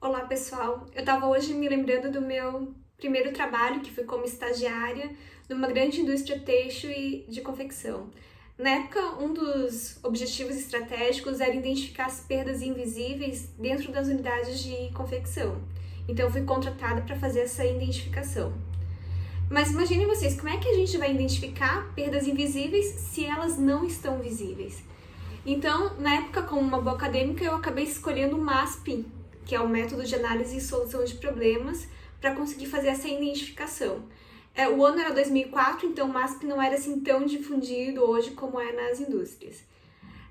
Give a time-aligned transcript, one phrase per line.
[0.00, 5.10] Olá pessoal, eu estava hoje me lembrando do meu primeiro trabalho, que foi como estagiária
[5.48, 8.08] numa grande indústria têxtil e de confecção.
[8.56, 14.88] Na época, um dos objetivos estratégicos era identificar as perdas invisíveis dentro das unidades de
[14.92, 15.60] confecção.
[16.06, 18.52] Então, fui contratada para fazer essa identificação.
[19.50, 23.84] Mas imaginem vocês, como é que a gente vai identificar perdas invisíveis se elas não
[23.84, 24.80] estão visíveis?
[25.44, 29.04] Então, na época, como uma boa acadêmica, eu acabei escolhendo o MASP,
[29.48, 31.88] que é o método de análise e solução de problemas,
[32.20, 34.06] para conseguir fazer essa identificação.
[34.54, 38.60] É, o ano era 2004, então o MASP não era assim tão difundido hoje como
[38.60, 39.64] é nas indústrias.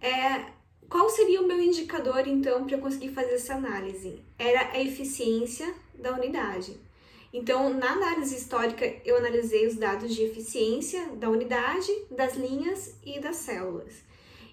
[0.00, 0.46] É,
[0.88, 4.24] qual seria o meu indicador então para eu conseguir fazer essa análise?
[4.38, 6.80] Era a eficiência da unidade.
[7.34, 13.20] Então, na análise histórica, eu analisei os dados de eficiência da unidade, das linhas e
[13.20, 13.92] das células.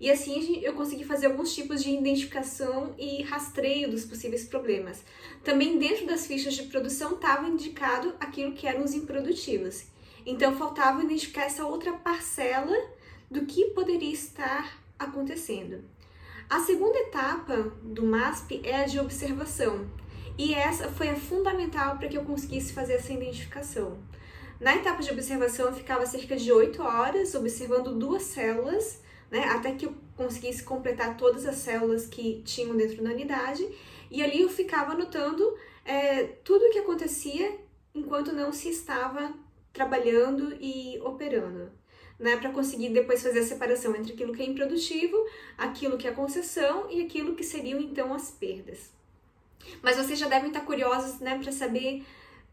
[0.00, 5.04] E assim eu consegui fazer alguns tipos de identificação e rastreio dos possíveis problemas.
[5.42, 9.84] Também dentro das fichas de produção estava indicado aquilo que eram os improdutivos.
[10.26, 12.76] Então faltava identificar essa outra parcela
[13.30, 15.84] do que poderia estar acontecendo.
[16.48, 19.88] A segunda etapa do MASP é a de observação,
[20.36, 23.98] e essa foi a fundamental para que eu conseguisse fazer essa identificação.
[24.60, 29.00] Na etapa de observação, eu ficava cerca de 8 horas observando duas células
[29.34, 29.48] né?
[29.48, 33.68] Até que eu conseguisse completar todas as células que tinham dentro da unidade.
[34.08, 37.58] E ali eu ficava anotando é, tudo o que acontecia
[37.92, 39.34] enquanto não se estava
[39.72, 41.68] trabalhando e operando.
[42.16, 45.16] Né, para conseguir depois fazer a separação entre aquilo que é improdutivo,
[45.58, 48.92] aquilo que é concessão e aquilo que seriam então as perdas.
[49.82, 52.04] Mas vocês já devem estar curiosos né, para saber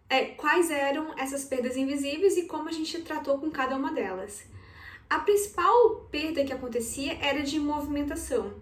[0.09, 4.43] é, quais eram essas perdas invisíveis e como a gente tratou com cada uma delas.
[5.11, 8.53] A principal perda que acontecia era de movimentação.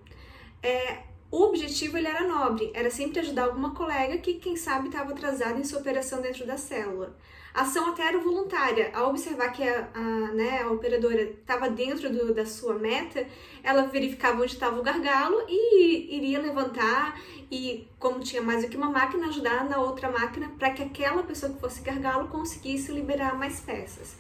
[0.64, 5.12] É, o objetivo ele era nobre, era sempre ajudar alguma colega que, quem sabe, estava
[5.12, 7.16] atrasada em sua operação dentro da célula.
[7.54, 8.90] A ação até era voluntária.
[8.96, 10.02] Ao observar que a, a,
[10.34, 13.28] né, a operadora estava dentro do, da sua meta,
[13.62, 18.78] ela verificava onde estava o gargalo e iria levantar e, como tinha mais do que
[18.78, 23.38] uma máquina, ajudar na outra máquina para que aquela pessoa que fosse gargalo conseguisse liberar
[23.38, 24.18] mais peças.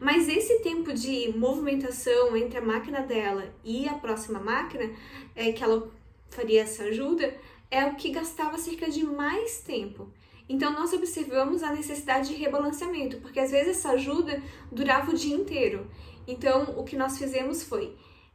[0.00, 4.90] Mas esse tempo de movimentação entre a máquina dela e a próxima máquina,
[5.34, 5.90] é, que ela
[6.30, 7.34] faria essa ajuda,
[7.70, 10.08] é o que gastava cerca de mais tempo.
[10.48, 15.34] Então nós observamos a necessidade de rebalanceamento, porque às vezes essa ajuda durava o dia
[15.34, 15.86] inteiro.
[16.26, 17.94] Então o que nós fizemos foi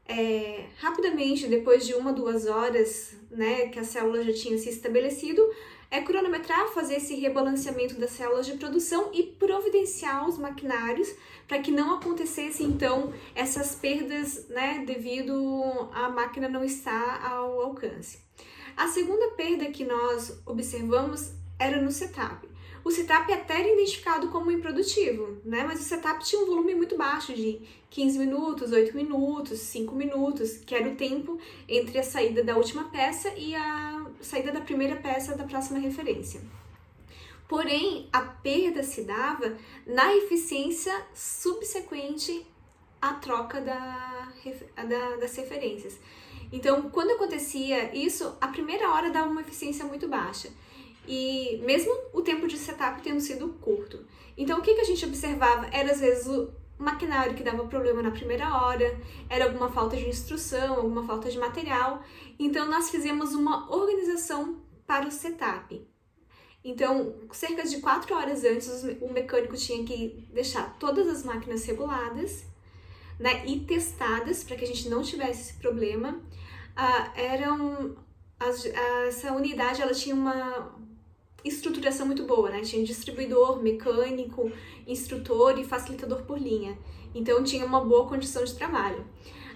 [0.09, 5.47] é, rapidamente, depois de uma, duas horas, né, que a célula já tinha se estabelecido,
[5.91, 11.07] é cronometrar, fazer esse rebalanceamento das células de produção e providenciar os maquinários
[11.47, 15.33] para que não acontecesse então essas perdas, né, devido
[15.93, 18.19] a máquina não estar ao alcance.
[18.75, 22.47] A segunda perda que nós observamos era no setup.
[22.83, 25.63] O setup até era identificado como improdutivo, né?
[25.63, 30.57] Mas o setup tinha um volume muito baixo de 15 minutos, 8 minutos, 5 minutos,
[30.57, 34.95] que era o tempo entre a saída da última peça e a saída da primeira
[34.95, 36.41] peça da próxima referência.
[37.47, 42.45] Porém, a perda se dava na eficiência subsequente
[43.01, 44.31] à troca da,
[44.75, 45.97] da, das referências.
[46.51, 50.49] Então, quando acontecia isso, a primeira hora dava uma eficiência muito baixa
[51.09, 54.05] e mesmo o tempo de setup tendo sido curto.
[54.37, 58.03] Então, o que, que a gente observava era às vezes o maquinário que dava problema
[58.03, 58.95] na primeira hora,
[59.27, 62.03] era alguma falta de instrução, alguma falta de material.
[62.37, 65.85] Então, nós fizemos uma organização para o setup.
[66.63, 72.45] Então, cerca de quatro horas antes, o mecânico tinha que deixar todas as máquinas reguladas
[73.19, 76.21] né, e testadas para que a gente não tivesse esse problema.
[76.75, 77.97] Ah, eram
[78.39, 80.77] as, essa unidade ela tinha uma
[81.43, 82.61] estruturação muito boa, né?
[82.61, 84.51] Tinha distribuidor, mecânico,
[84.87, 86.77] instrutor e facilitador por linha.
[87.13, 89.05] Então tinha uma boa condição de trabalho.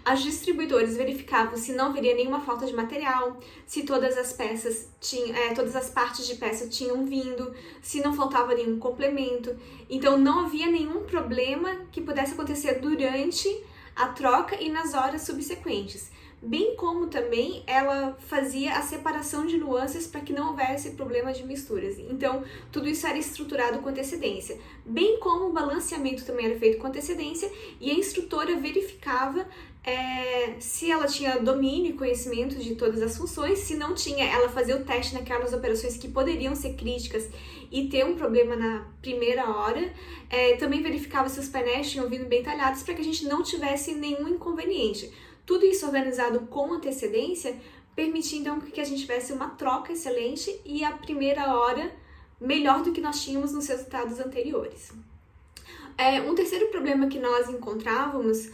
[0.05, 5.33] As distribuidores verificavam se não haveria nenhuma falta de material, se todas as peças tinham,
[5.33, 9.55] é, todas as partes de peça tinham vindo, se não faltava nenhum complemento.
[9.89, 13.47] Então não havia nenhum problema que pudesse acontecer durante
[13.95, 16.11] a troca e nas horas subsequentes
[16.43, 21.45] bem como também ela fazia a separação de nuances para que não houvesse problema de
[21.45, 21.97] misturas.
[21.97, 26.87] Então, tudo isso era estruturado com antecedência, bem como o balanceamento também era feito com
[26.87, 27.49] antecedência
[27.79, 29.47] e a instrutora verificava
[29.85, 34.49] é, se ela tinha domínio e conhecimento de todas as funções, se não tinha, ela
[34.49, 37.29] fazia o teste naquelas operações que poderiam ser críticas
[37.69, 39.91] e ter um problema na primeira hora.
[40.29, 43.43] É, também verificava se os painéis tinham vindo bem talhados para que a gente não
[43.43, 45.11] tivesse nenhum inconveniente
[45.45, 47.55] tudo isso organizado com antecedência
[47.95, 51.91] permitir então que a gente tivesse uma troca excelente e a primeira hora
[52.39, 54.91] melhor do que nós tínhamos nos resultados anteriores.
[55.97, 58.49] É, um terceiro problema que nós encontrávamos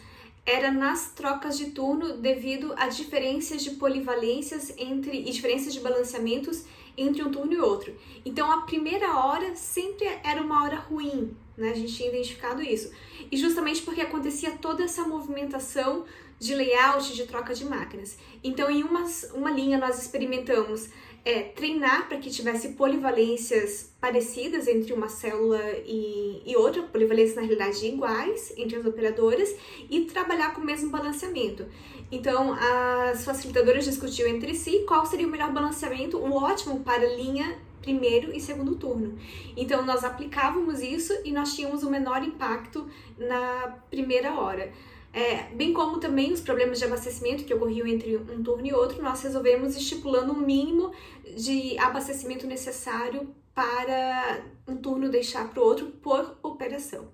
[0.45, 6.65] era nas trocas de turno devido a diferenças de polivalências entre e diferenças de balanceamentos
[6.97, 7.95] entre um turno e outro.
[8.25, 11.71] Então a primeira hora sempre era uma hora ruim, né?
[11.71, 12.91] A gente tinha identificado isso.
[13.31, 16.05] E justamente porque acontecia toda essa movimentação
[16.39, 18.17] de layout, de troca de máquinas.
[18.43, 19.03] Então em uma,
[19.33, 20.89] uma linha nós experimentamos
[21.25, 27.41] é, treinar para que tivesse polivalências parecidas entre uma célula e, e outra, polivalências na
[27.41, 29.53] realidade iguais entre as operadoras
[29.89, 31.65] e trabalhar com o mesmo balanceamento.
[32.11, 37.59] Então, as facilitadoras discutiam entre si qual seria o melhor balanceamento, o ótimo para linha
[37.89, 39.17] primeiro e segundo turno.
[39.57, 42.87] Então, nós aplicávamos isso e nós tínhamos o menor impacto
[43.17, 44.71] na primeira hora.
[45.11, 49.01] É, bem como também os problemas de abastecimento que ocorriam entre um turno e outro,
[49.01, 50.91] nós resolvemos estipulando o um mínimo
[51.35, 57.07] de abastecimento necessário para um turno deixar para o outro por operação.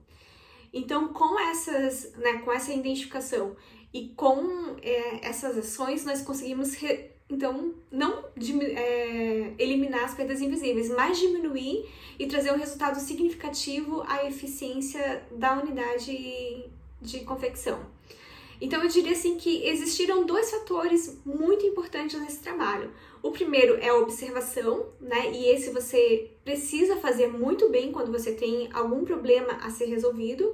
[0.73, 3.55] Então, com essas, né, com essa identificação
[3.93, 10.89] e com é, essas ações, nós conseguimos re, então não é, eliminar as perdas invisíveis,
[10.89, 11.89] mas diminuir
[12.19, 16.65] e trazer um resultado significativo à eficiência da unidade
[17.01, 17.79] de confecção.
[18.61, 22.91] Então eu diria assim que existiram dois fatores muito importantes nesse trabalho.
[23.21, 25.31] O primeiro é a observação, né?
[25.33, 30.53] E esse você precisa fazer muito bem quando você tem algum problema a ser resolvido.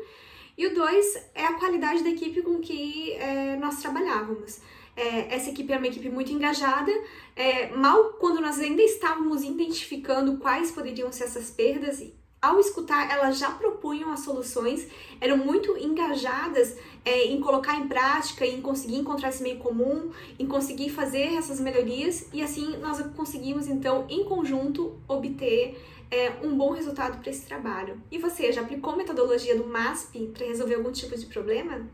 [0.57, 4.59] E o dois é a qualidade da equipe com que é, nós trabalhávamos.
[4.95, 6.91] É, essa equipe era uma equipe muito engajada.
[7.35, 12.01] É, mal quando nós ainda estávamos identificando quais poderiam ser essas perdas,
[12.41, 14.87] ao escutar, elas já propunham as soluções,
[15.19, 20.47] eram muito engajadas é, em colocar em prática, em conseguir encontrar esse meio comum, em
[20.47, 25.79] conseguir fazer essas melhorias e assim nós conseguimos então, em conjunto, obter
[26.09, 28.01] é, um bom resultado para esse trabalho.
[28.11, 31.87] E você já aplicou metodologia do MASP para resolver algum tipo de problema?